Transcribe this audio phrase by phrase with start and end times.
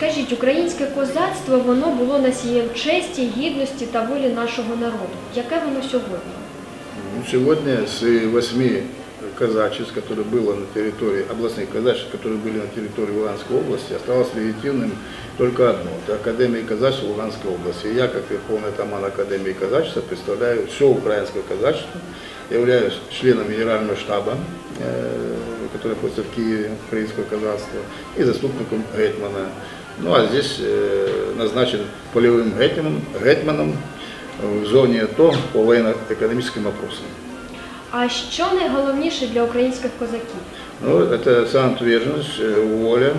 [0.00, 5.16] скажіть, українське козацтво воно було носієм честі, гідності та волі нашого народу.
[5.34, 6.32] Яке воно сьогодні?
[7.16, 8.82] Ну, Сегодня с восьми
[9.38, 14.92] казачеств, которые было на территории, областных казачеств, которые были на территории Луганской области, осталось легитимным
[15.38, 15.90] только одно.
[16.06, 17.86] Это Академия казачества Луганской области.
[17.86, 22.00] И я, как верховный атаман Академии казачества, представляю все украинское казачество,
[22.50, 24.34] являюсь членом генерального штаба,
[24.78, 25.36] э,
[25.72, 27.80] который находится в Киеве, украинского казацтва,
[28.16, 29.50] и заступником Гетмана.
[29.98, 31.80] Ну а здесь э, назначен
[32.12, 33.76] полевым гетманом, гетманом
[34.42, 37.04] в зоне АТО по военно-экономическим вопросам.
[37.90, 40.40] А що найголовніше для українських козаків?
[40.82, 43.14] Ну, это самоотверженность, э, воля,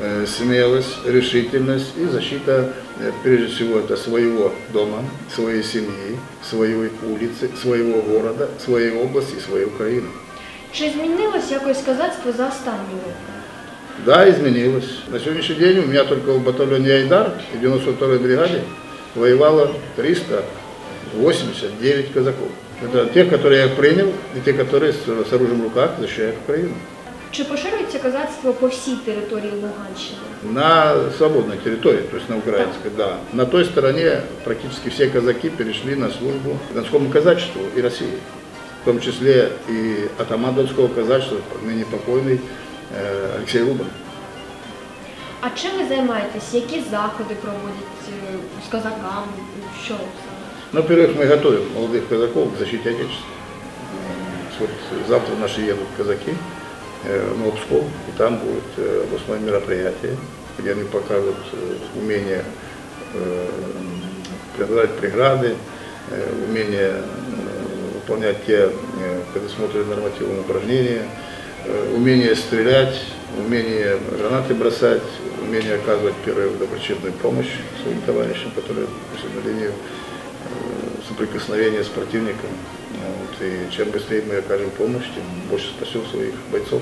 [0.00, 2.52] э, смелость, решительность и защита,
[3.00, 4.98] э, прежде всего, это своего дома,
[5.34, 6.18] своей семьи,
[6.50, 10.08] своей улицы, своего города, своей области, своей Украины.
[10.72, 13.27] Чи змінилось якось козацтво за останні роки?
[14.04, 14.98] Да, изменилось.
[15.08, 18.62] На сегодняшний день у меня только в батальоне Айдар в 92-й бригаде
[19.14, 22.48] воевало 389 казаков.
[22.82, 26.74] Это те, которые я принял, и те, которые с, с оружием в руках защищают Украину.
[27.30, 30.18] Чи поширюється козацтво по всій території Луганщини?
[30.52, 33.16] На свободной территории, то есть на украинской, да.
[33.32, 38.18] На той стороне практически все казаки перешли на службу Донскому казачеству и России.
[38.82, 42.40] В том числе и атаман Донского казачества, ныне покойный
[42.96, 43.86] э, Алексей Рубин.
[45.40, 46.54] А чим ви займаєтесь?
[46.54, 48.36] Які заходи проводять е,
[48.68, 49.26] з козаками?
[49.84, 50.34] Що саме?
[50.72, 53.26] Ну, во-первых, мы готовим молодых казаков к защите Отечества.
[53.26, 54.70] М, Вот
[55.08, 56.34] завтра наши едут казаки
[57.08, 60.16] э, на Псков, и там будет э, областное мероприятие,
[60.58, 61.56] где они покажут э,
[62.00, 62.44] умение
[63.14, 63.46] э,
[64.56, 65.54] преодолевать преграды,
[66.10, 67.02] э, умение э,
[67.94, 68.70] выполнять те э,
[69.32, 71.08] предусмотренные нормативные упражнения, э,
[71.95, 72.95] умение стрелять,
[73.37, 75.01] умение гранаты бросать,
[75.41, 78.87] умение оказывать первую доброчинную помощь своим товарищам, которые
[79.35, 82.49] на линию э, соприкосновения с противником.
[82.91, 86.81] Вот, и чем быстрее мы окажем помощь, тем больше спасем своих бойцов.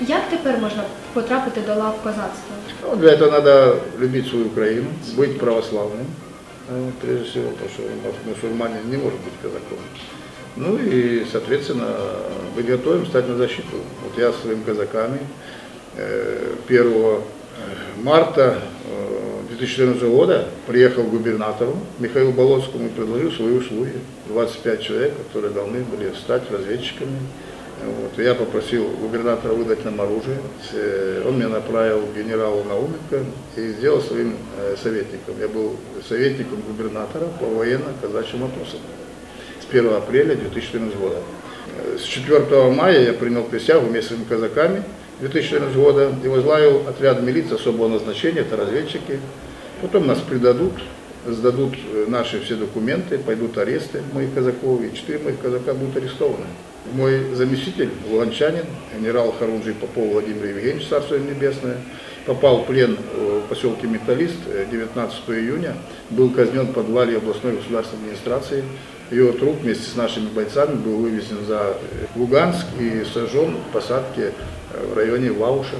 [0.00, 2.54] Як тепер можна потрапити до лав козацтва?
[2.82, 6.06] Ну, для этого надо любить свою Украину, быть православным,
[6.68, 9.78] э, прежде всего, потому что мусульманин не может быть казаком.
[10.56, 11.96] Ну и, соответственно,
[12.56, 13.76] быть готовым стать на защиту.
[14.04, 15.20] Вот я со своими казаками
[15.96, 17.20] э, 1
[18.02, 23.94] марта э, 2014 года приехал к губернатору Михаилу Болоцкому и предложил свои услуги.
[24.28, 27.18] 25 человек, которые должны были стать разведчиками.
[27.84, 28.22] Вот.
[28.22, 30.38] Я попросил губернатора выдать нам оружие.
[30.72, 33.24] Э, Он меня направил к генералу Науменко
[33.56, 35.34] и сделал своим э, советником.
[35.40, 38.99] Я был советником губернатора по военно-казачьим вопросам с
[39.70, 41.16] 1 апреля 2014 года.
[41.76, 44.82] Э, С 4 мая я принял присягу вместе с казаками
[45.20, 49.20] 2014 года и возглавил отряд милиции особого назначения, это разведчики.
[49.82, 50.72] Потом нас предадут,
[51.26, 56.46] сдадут э, наши все документы, пойдут аресты моих казаков, и четыре моих казака будут арестованы
[56.93, 58.65] Мой заместитель, луганчанин,
[58.99, 61.77] генерал Харунжий Попов Владимир Евгеньевич, Царство им Небесное,
[62.27, 65.73] попал в плен э, в поселке Металлист э, 19 июня,
[66.11, 68.63] был казнен в подвале областной государственной администрации.
[69.11, 74.31] Его труп вместе с нашими бойцами был вывезен за э, Луганск и сожжен в посадке
[74.73, 75.75] э, в районе Вауша.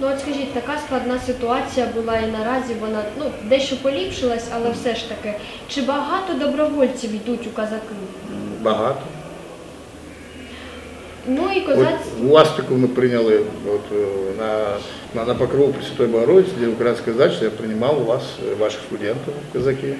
[0.00, 4.94] Ну от скажіть, така складна ситуація була і наразі вона ну дещо поліпшилась, але все
[4.94, 5.34] ж таки,
[5.68, 7.94] чи багато добровольців йдуть у казаки?
[8.30, 9.00] М, Багато.
[11.28, 12.22] Ну і От козацтво.
[12.22, 14.06] в Ластику ми прийняли от, е,
[14.38, 14.76] на,
[15.14, 18.22] на, на покрову Пресвятой Богородицы, где украинское казачество, я принимал у вас,
[18.52, 19.94] э, ваших студентов, казаки.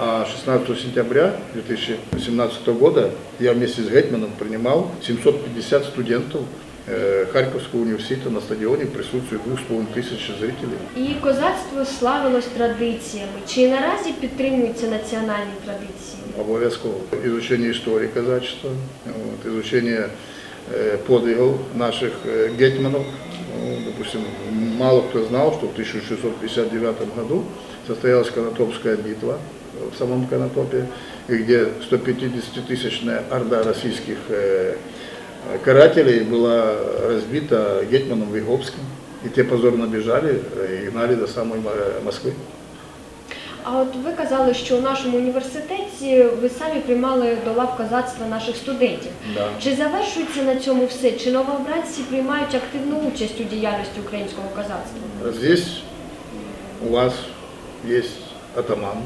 [0.00, 3.10] А 16 сентября 2017 года
[3.40, 6.40] я вместе с Гетманом принимал 750 студентов
[6.86, 10.78] э, Харьковского университета на стадионе в присутствии 2,5 тысяч зрителей.
[10.96, 13.38] І козацтво славилось традиціями.
[13.48, 16.22] Чи наразі підтримуються національні традиції?
[16.40, 16.94] Обов'язково.
[17.24, 18.70] Изучение истории казачества,
[19.06, 20.08] вот, изучение э,
[21.07, 22.13] подвигов наших
[22.57, 23.03] гетманов.
[23.55, 24.21] Ну, допустим,
[24.77, 27.43] мало кто знал, что в 1659 году
[27.87, 29.37] состоялась Конотопская битва
[29.93, 30.87] в самом Конотопе,
[31.27, 34.75] где 150-тысячная орда российских э,
[35.63, 36.75] карателей была
[37.07, 38.79] разбита гетманом Виговским.
[39.23, 41.71] И те позорно бежали э, и гнали до самой Мо-
[42.03, 42.33] Москвы.
[43.64, 48.56] А от ви казали, що у нашому університеті ви самі приймали до лав козацтва наших
[48.56, 49.10] студентів.
[49.34, 49.48] Да.
[49.62, 51.12] Чи завершується на цьому все?
[51.12, 55.32] Чи новообранці приймають активну участь у діяльності українського козацтва?
[55.32, 55.82] Здесь
[56.88, 57.14] у вас
[57.84, 58.20] есть
[58.56, 58.98] атаман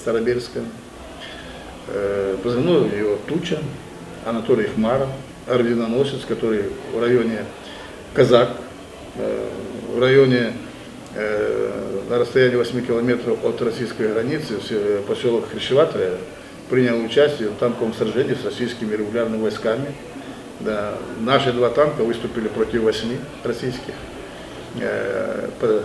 [0.00, 0.60] Старобельска,
[1.88, 3.58] э, позывной его Туча,
[4.24, 5.08] Анатолий Хмаров,
[5.46, 7.44] орденоносец, который в районе
[8.14, 8.50] Казак,
[9.16, 9.48] э,
[9.94, 10.52] в районе э,
[11.15, 16.17] На расстоянии 8 километров от российской границы, се- поселок Хрящеватое,
[16.69, 19.93] принял участие в танковом сражении с российскими регулярными войсками.
[20.59, 23.93] Да, наши два танка выступили против восьми российских.
[24.79, 25.83] Э, по-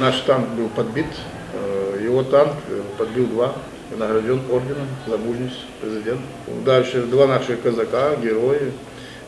[0.00, 1.04] Наш танк был подбит,
[1.52, 3.54] э, его танк э, подбил два,
[3.94, 6.20] награжден орденом за мужность президент.
[6.64, 8.72] Дальше два наших казака, герои,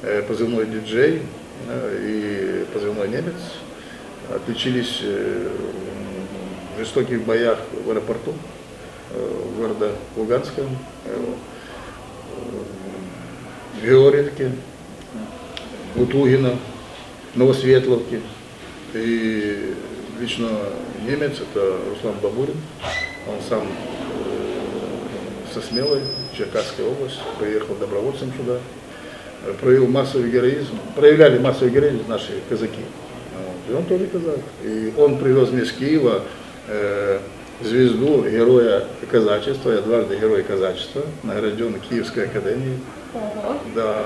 [0.02, 1.20] э, позывной диджей
[1.68, 3.34] э, и позывной немец,
[4.30, 5.48] отличились э,
[6.76, 8.34] в жестоких боях в аэропорту
[9.10, 11.24] э, города э,
[13.80, 14.52] в Георгиевке,
[15.96, 16.56] Лутугина,
[17.34, 18.20] Новосветловке.
[18.94, 19.74] И
[20.20, 20.48] лично
[21.06, 22.56] немец, это Руслан Бабурин,
[23.28, 26.00] он сам э, со Смелой,
[26.36, 28.58] Черкасская область, приехал добровольцем сюда,
[29.44, 32.82] э, проявил массовый героизм, проявляли массовый героизм наши казаки.
[33.68, 34.40] И он тоже казак.
[34.62, 36.22] И он привез мне с Киева
[36.68, 37.18] э,
[37.62, 42.78] звезду героя казачества, я дважды герой казачества, награжден Киевской академией.
[43.14, 43.58] Ого.
[43.74, 44.04] Да.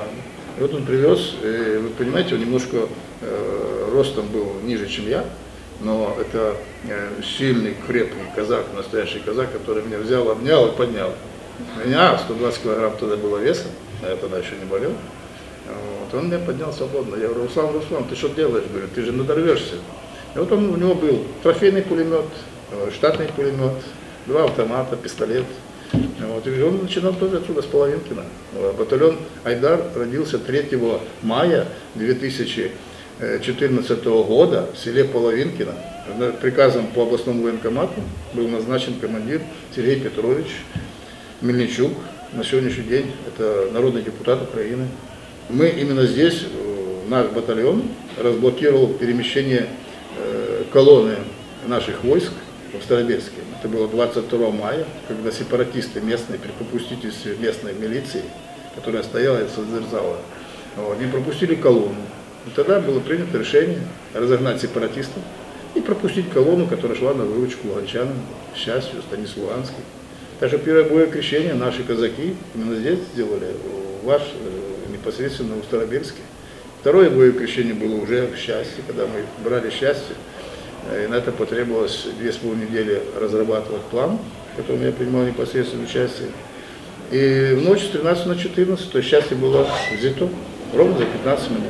[0.58, 2.88] И вот он привез, и вы понимаете, он немножко
[3.20, 5.24] э, ростом был ниже, чем я,
[5.80, 6.56] но это
[6.88, 11.12] э, сильный, крепкий казак, настоящий казак, который меня взял, обнял и поднял.
[11.82, 13.66] У меня 120 килограмм тогда было веса,
[14.02, 14.92] а я тогда еще не болел.
[15.68, 17.16] Вот, он меня поднял свободно.
[17.16, 18.64] Я говорю, Руслан, Руслан, ты что делаешь?
[18.70, 19.74] Говорю, ты же надорвешься.
[20.34, 22.26] И вот он, у него был трофейный пулемет,
[22.70, 23.74] э, штатный пулемет,
[24.26, 25.44] два автомата, пистолет.
[25.92, 28.24] Вот, и он начинал тоже отсюда, с Половинкина.
[28.78, 30.78] Батальон Айдар родился 3
[31.22, 35.72] мая 2014 года в селе Половинкино.
[36.42, 38.00] Приказом по областному военкомату
[38.34, 39.40] был назначен командир
[39.74, 40.48] Сергей Петрович
[41.40, 41.92] Мельничук.
[42.32, 44.88] На сегодняшний день это народный депутат Украины.
[45.48, 47.82] Мы именно здесь, э, наш батальон,
[48.18, 49.66] разблокировал перемещение
[50.18, 51.16] э, колонны
[51.66, 52.32] наших войск
[52.78, 53.40] в Старобельске.
[53.58, 58.24] Это было 22 мая, когда сепаратисты местные при попустительстве местной милиции,
[58.74, 60.18] которая стояла и содержала,
[60.76, 61.96] вот, не пропустили колонну.
[62.46, 63.78] И тогда было принято решение
[64.12, 65.22] разогнать сепаратистов
[65.74, 68.16] и пропустить колонну, которая шла на выручку луганчанам,
[68.54, 69.82] к счастью, станиц Луганский.
[70.40, 73.46] Так что первое боевое крещение наши казаки именно здесь сделали,
[74.04, 74.57] ваш э,
[75.08, 76.20] непосредственно в Старобельске.
[76.80, 80.14] Второе боевое крещение было уже в счастье, когда мы брали счастье.
[80.90, 84.18] Э, И на это потребовалось две с половиной недели разрабатывать план,
[84.52, 86.28] в котором я принимал непосредственное участие.
[87.10, 89.66] И в ночь с 13 на 14 то счастье было
[89.98, 90.28] взято
[90.74, 91.64] ровно за 15 минут.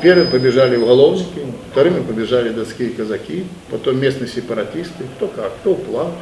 [0.00, 1.40] Первыми побежали уголовники,
[1.70, 6.12] вторыми побежали донские казаки, потом местные сепаратисты, кто как, кто уплав,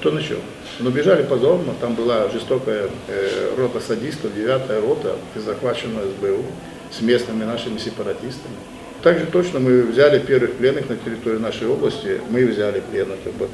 [0.00, 0.38] кто на чем.
[0.78, 6.42] Но бежали позорно, там была жестокая э, рота садистов, девятая рота, захваченная СБУ
[6.90, 8.54] с местными нашими сепаратистами.
[9.02, 13.50] Также точно мы взяли первых пленных на территории нашей области, мы взяли пленных, это бат-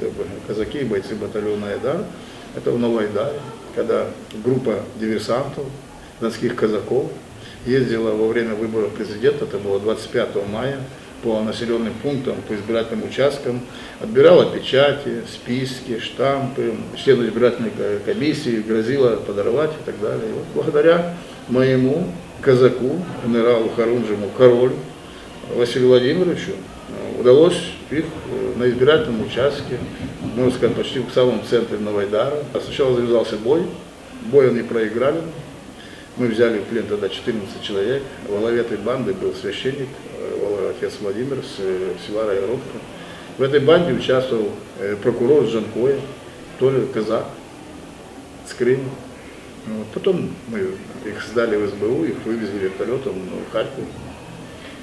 [0.47, 2.03] казаки и бойцы батальона Айдар,
[2.55, 3.39] это в Новоайдаре,
[3.75, 4.07] когда
[4.43, 5.65] группа диверсантов,
[6.19, 7.05] донских казаков,
[7.65, 10.79] ездила во время выборов президента, это было 25 мая,
[11.23, 13.61] по населенным пунктам, по избирательным участкам,
[13.99, 20.29] отбирала печати, списки, штампы, члену избирательной ко- комиссии, грозила подорвать и так далее.
[20.29, 21.15] И вот благодаря
[21.47, 22.07] моему
[22.41, 24.73] казаку, генералу Харунжему Королю,
[25.55, 29.79] Василию Владимировичу, э, удалось их э, на избирательном участке,
[30.35, 32.43] можно сказать, почти в самом центре Новайдара.
[32.53, 33.63] А Сначала завязался бой,
[34.25, 35.21] бой они проиграли,
[36.17, 38.03] мы взяли в плен тогда 14 человек.
[38.27, 39.87] Во главе этой банды был священник,
[40.19, 40.36] э,
[40.76, 42.78] отец Владимир с э, села Райоровка.
[43.38, 45.98] В этой банде участвовал э, прокурор с Жанкоя,
[46.58, 47.26] тоже казак,
[48.46, 48.90] с Крыма.
[49.66, 49.86] Ну, Вот.
[49.94, 50.60] Потом мы
[51.08, 53.84] их сдали в СБУ, их вывезли вертолетом ну, в Харьков.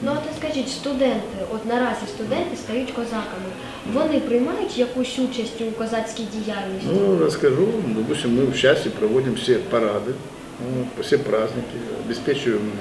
[0.02, 3.50] Ну от скажіть, студенти, от наразі студенти стають козаками.
[3.94, 6.88] Вони приймають якусь участь у козацькій діяльності?
[6.94, 7.68] Ну, расскажу.
[7.88, 10.14] Допустим, мы в счастье проводим все парады,
[10.60, 12.72] ну, все праздники, обеспечиваем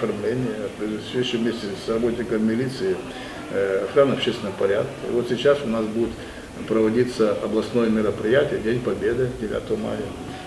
[0.00, 2.96] э, оформление, обеспечиваем вместе с работниками милиции
[3.52, 4.92] э, охрану общественного порядка.
[5.08, 6.10] И вот сейчас у нас будет
[6.68, 9.98] проводиться областное мероприятие День Победы 9 мая.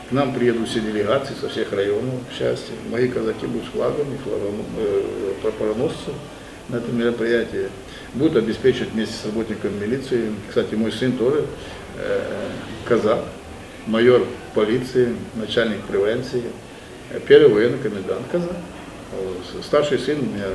[0.09, 2.73] К нам приедут все делегации со всех районов счастья.
[2.91, 5.03] Мои казаки будут флагами, флагом, э,
[6.69, 7.67] на этом мероприятии.
[8.13, 10.31] Будут обеспечивать вместе с работниками милиции.
[10.47, 11.45] Кстати, мой сын тоже
[11.97, 12.21] э,
[12.85, 13.19] казак,
[13.87, 16.43] майор полиции, начальник превенции,
[17.27, 18.55] первый военный комендант казак.
[19.21, 19.63] Вот.
[19.63, 20.45] Старший сын у меня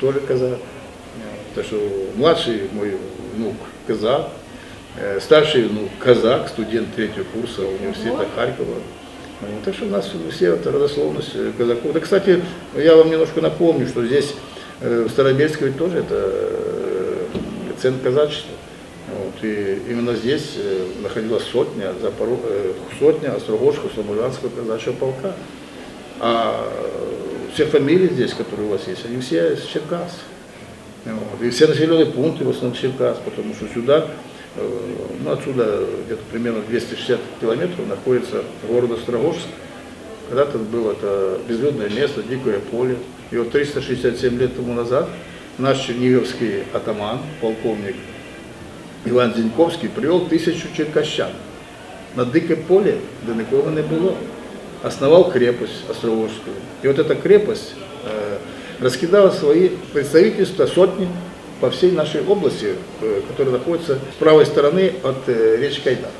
[0.00, 0.58] тоже казак.
[0.58, 1.76] Э, Так что
[2.16, 2.96] младший мой
[3.36, 3.54] внук
[3.86, 4.30] казак,
[4.96, 8.26] э, старший внук казак, студент третьего курса университета.
[8.34, 8.74] Харькова.
[9.64, 11.92] Так что у нас все это родословность э, казаков.
[11.92, 12.42] Да, кстати,
[12.76, 14.34] я вам немножко напомню, что здесь
[14.80, 17.24] э, в Старобельске ведь тоже это э,
[17.74, 18.52] акцент казачества.
[19.10, 25.34] Вот, и именно здесь э, находилась сотня, Запоро- э, сотня Острогожского Слобожанского казачьего полка.
[26.20, 26.93] А э,
[27.53, 30.19] все фамилии здесь, которые у вас есть, они все из Черкас.
[31.05, 31.41] Вот.
[31.41, 34.07] И все населенные пункты в основном Черкас, потому что сюда,
[34.55, 34.79] э,
[35.23, 39.47] ну отсюда где-то примерно 260 километров находится город Острогожск.
[40.29, 42.97] Когда-то было это безлюдное место, дикое поле.
[43.31, 45.09] И вот 367 лет тому назад
[45.57, 47.95] наш черниговский атаман, полковник
[49.05, 51.31] Іван Зіньковський привел тисячу черкащан
[52.17, 52.93] на дике поле,
[53.27, 54.15] де нікого не було.
[54.84, 56.56] Основал крепость Островожскую.
[56.82, 57.72] И вот эта крепость
[58.04, 58.36] э,
[58.80, 61.08] раскидала свои представительства сотни
[61.62, 66.10] по всей нашей области, э, которая находится с правой стороны от э, речки Айдар.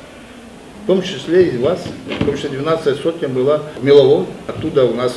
[0.83, 1.79] В том числе и вас,
[2.19, 4.25] в том числе 12 сотня была в Меловом.
[4.47, 5.13] Оттуда у нас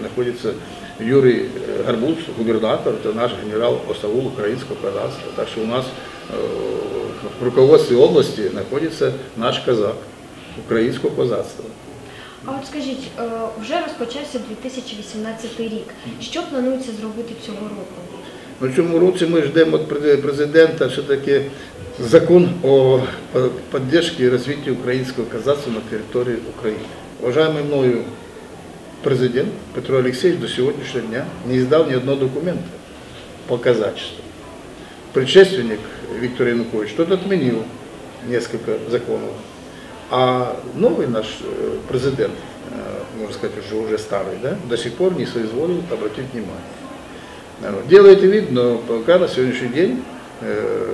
[0.00, 0.54] находится
[0.98, 1.50] Юрий
[1.86, 5.30] Гарбуз, губернатор, это наш генерал Осавул украинского казахства.
[5.36, 5.86] Так что у нас
[7.40, 9.96] в руководстве области находится наш казак
[10.58, 11.64] украинского козацтва.
[12.44, 13.22] А от скажіть, е,
[13.60, 15.86] вже розпочався 2018 рік.
[16.20, 17.94] Що планується зробити цього року?
[18.60, 21.42] В цьому році ми ждемо від президента все-таки
[22.00, 23.00] закон о
[23.70, 26.86] поддержке и развитии украинского казацтва на территории Украины.
[27.22, 28.02] Уважаемый мною
[29.02, 32.68] президент Петро Алексеевич до сегодняшнего дня не издал ни одного документа
[33.46, 34.22] по казачеству.
[35.12, 35.80] Предшественник
[36.20, 37.62] Виктор Янукович что-то отменил
[38.28, 39.30] несколько законов.
[40.14, 42.34] А новый наш э, президент,
[42.70, 46.60] э, можно сказать, уже, уже старый, да, до сих пор не соизволил обратить внимание.
[47.62, 50.04] Э, Делает вид, но пока на сегодняшний день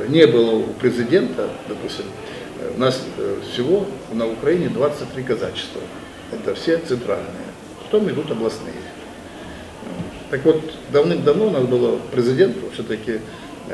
[0.09, 2.05] не было у президента, допустим,
[2.77, 3.03] у нас
[3.51, 5.81] всего на Украине 23 казачества.
[6.31, 7.49] Это все центральные.
[7.85, 8.75] Потом идут областные.
[10.31, 13.21] Так вот, давным-давно надо было президенту все-таки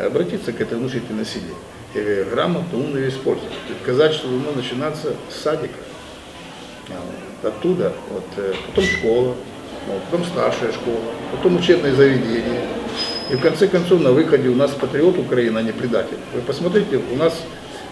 [0.00, 1.54] обратиться к этой внушительной силе
[1.94, 3.52] и грамотно, умно ее использовать.
[3.68, 5.78] Ведь казачество должно начинаться с садика.
[6.90, 9.34] А, вот, Оттуда, вот, э, потом школа,
[9.86, 12.62] вот, потом старшая школа, потом учебное заведение.
[13.30, 16.18] И в конце концов на выходе у нас патриот Украины, а не предатель.
[16.34, 17.34] Вы посмотрите, у нас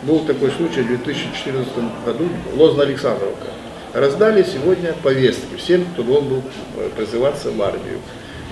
[0.02, 1.72] был такой случай в 2014
[2.04, 3.46] году, Лозно-Александровка.
[3.92, 6.42] Раздали сегодня повестки всем, кто должен был
[6.76, 7.98] э, призываться в армию.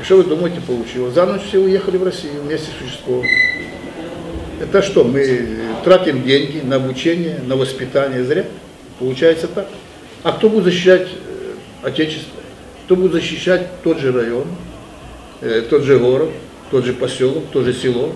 [0.00, 1.14] И что вы думаете получилось?
[1.14, 3.26] За ночь все уехали в Россию вместе с Участковым.
[4.60, 8.44] Это что, мы тратим деньги на обучение, на воспитание зря?
[8.98, 9.66] Получается так.
[10.22, 12.38] А кто будет защищать э, Отечество?
[12.84, 14.44] Кто будет защищать тот же район,
[15.40, 16.28] э, тот же город,
[16.70, 18.12] тот же поселок, то же село?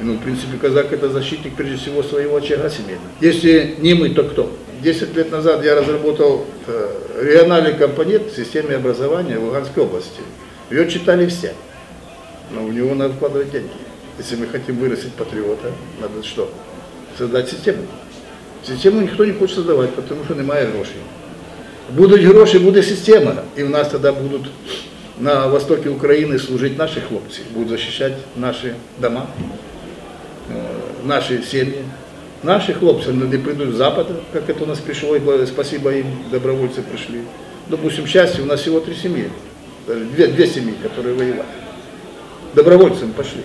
[0.00, 3.06] Ну, в принципе, казак это защитник прежде всего своего очага семейного.
[3.20, 4.52] Если не мы, то кто?
[4.82, 6.90] Десять лет назад я разработал э,
[7.22, 10.20] региональный компонент в системе образования в Луганской области.
[10.70, 11.54] Ее читали все.
[12.50, 13.70] Но в него надо вкладывать деньги.
[14.17, 15.71] Если мы хотим вырастить патриота,
[16.01, 16.51] надо что?
[17.17, 17.83] Создать систему.
[18.67, 21.01] Систему никто не хочет создавать, потому что немає грошей.
[21.95, 23.33] Будуть гроші, буде система.
[23.57, 24.49] І в нас тоді будуть
[25.19, 29.27] на востокі України служити наші хлопці, будуть захищати наші дома,
[30.51, 30.53] е,
[31.05, 31.83] наші сім'ї.
[32.43, 36.81] Наші хлопці не прийдуть з Запада, як це у нас пришло, і спасибо їм, добровольці
[36.81, 37.19] прийшли.
[37.69, 39.25] Допустим, счастье, у нас всего три семьи,
[39.87, 41.43] даже две, две семьи, которые воевали.
[42.55, 43.41] Добровольцами пошли.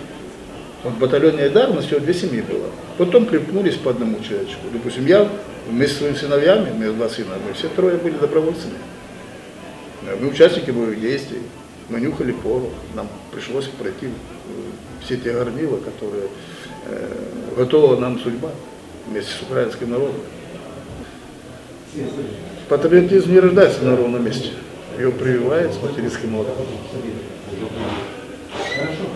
[0.82, 2.66] Вот в Айдар у нас всего две семьи было.
[2.96, 4.62] Потом примкнулись по одному человечку.
[4.72, 5.28] Допустим, я
[5.68, 8.78] вместе с своими сыновьями, у меня два сына, мы все трое были добровольцами.
[10.20, 11.42] Мы участники боевых действий,
[11.90, 14.10] мы нюхали порох, нам пришлось пройти э,
[15.04, 16.28] все те горнила, которые
[16.86, 17.08] э,
[17.56, 18.50] готова нам судьба
[19.06, 20.20] вместе с украинским народом.
[22.68, 24.50] Патриотизм не рождается на ровном месте,
[24.98, 26.66] его прививает с материнским молоком.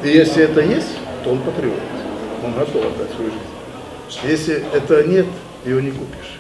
[0.03, 0.89] И если это есть,
[1.25, 1.81] то он патриот.
[2.45, 4.29] Он готов отдать свою жизнь.
[4.31, 5.27] Если это нет,
[5.65, 6.39] его не купишь.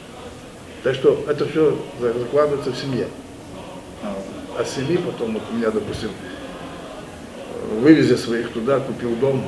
[0.82, 3.08] Так что это все закладывается в семье.
[4.56, 6.10] А с семьи потом, вот у меня, допустим,
[7.80, 9.42] вывезя своих туда, купил дом,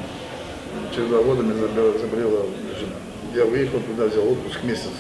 [0.95, 2.47] через два года меня заболела,
[2.79, 2.97] жена.
[3.35, 4.91] Я выехал туда, взял отпуск месяц,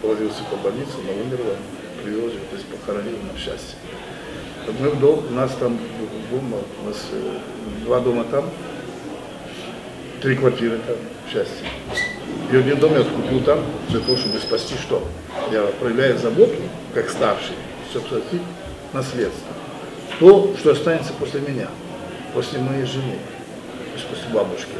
[0.00, 1.54] положился по больнице, она умерла,
[2.02, 3.76] привез ее, то есть похоронил на счастье.
[4.80, 5.78] Мы у нас там
[6.30, 7.38] дома, у нас э,
[7.84, 8.48] два дома там,
[10.24, 10.96] три квартиры там,
[11.30, 11.68] счастье.
[12.50, 15.06] И один дом я купил там для того, чтобы спасти что?
[15.52, 16.54] Я проявляю заботу,
[16.94, 17.54] как старший,
[17.90, 18.40] чтобы спасти
[18.94, 19.52] наследство.
[20.18, 21.68] То, что останется после меня,
[22.32, 23.18] после моей жены,
[23.76, 24.72] то есть после бабушки.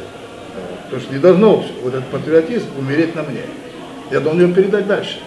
[0.85, 3.43] Потому что не должно вот этот патриотизм умереть на мне.
[4.09, 5.19] Я должен его передать дальше.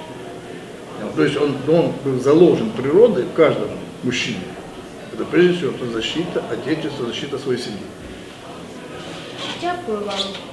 [1.14, 3.68] То есть он, он был заложен природой в каждом
[4.02, 4.40] мужчине.
[5.12, 7.78] Это прежде всего это защита Отечества, защита своей семьи.
[9.60, 10.47] Дякую вам.